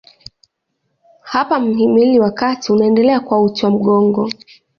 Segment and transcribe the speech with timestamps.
[1.21, 4.29] Hapa mhimili wa kati unaendelea kuwa uti wa mgongo.